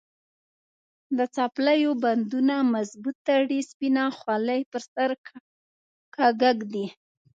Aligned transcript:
د 1.17 1.19
څپلیو 1.35 1.91
بندونه 2.03 2.55
مضبوط 2.73 3.17
تړي، 3.27 3.59
سپینه 3.71 4.03
خولې 4.17 4.61
پر 4.71 4.81
سر 4.93 5.09
کږه 6.15 6.51
ږدي. 6.59 6.85